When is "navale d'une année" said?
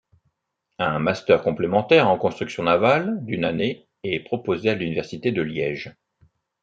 2.63-3.87